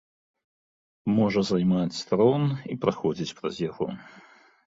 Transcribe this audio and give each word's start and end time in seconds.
Можа 1.17 1.43
займаць 1.51 2.01
трон 2.11 2.41
і 2.75 2.79
праходзіць 2.85 3.35
праз 3.41 3.55
яго. 3.69 3.87